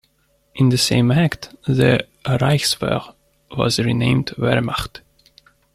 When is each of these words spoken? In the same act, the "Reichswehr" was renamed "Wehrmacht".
In 0.55 0.69
the 0.69 0.79
same 0.79 1.11
act, 1.11 1.53
the 1.67 2.07
"Reichswehr" 2.25 3.13
was 3.55 3.77
renamed 3.77 4.31
"Wehrmacht". 4.35 5.01